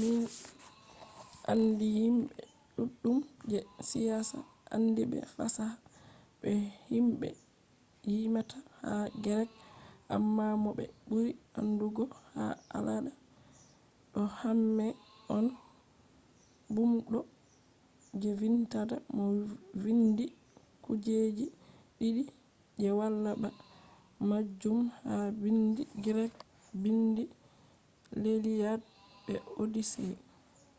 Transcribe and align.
min 0.00 0.16
andi 1.50 1.86
himbe 1.98 2.36
duddum 2.76 3.18
je 3.50 3.58
siyasa 3.88 4.36
andiibe 4.74 5.18
fasaha 5.34 5.74
be 6.40 6.50
himbe 6.90 7.28
yimata 8.12 8.56
ha 8.80 8.92
greek. 9.24 9.50
amma 10.14 10.44
mo 10.62 10.70
be 10.78 10.84
buri 11.08 11.32
andugo 11.60 12.04
ha 12.32 12.44
alada 12.76 13.12
do 14.12 14.20
homer 14.38 14.92
on 15.36 15.46
bumdo 16.74 17.20
je 18.20 18.30
vindata 18.40 18.96
mo 19.16 19.24
vindi 19.82 20.24
kujeji 20.84 21.46
didi 21.98 22.22
je 22.80 22.88
wala 22.98 23.30
ba 23.42 23.48
majum 24.28 24.78
ha 25.04 25.12
biindi 25.40 25.82
greek: 26.04 26.34
biindi 26.82 27.24
lliad 28.22 28.80
be 29.24 29.34
odyssey 29.60 30.12